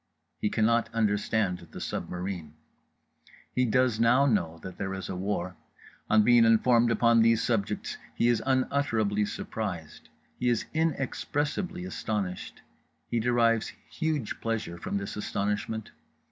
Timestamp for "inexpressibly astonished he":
10.73-13.19